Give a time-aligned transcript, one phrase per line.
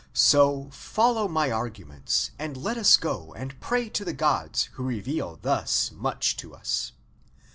[0.13, 5.37] So follow my arguments, and let us go and pray to the gods who reveal
[5.39, 6.93] thus much to us."